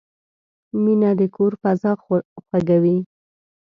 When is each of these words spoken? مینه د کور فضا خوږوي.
مینه 0.83 1.11
د 1.19 1.21
کور 1.35 1.51
فضا 1.61 1.91
خوږوي. 2.03 2.97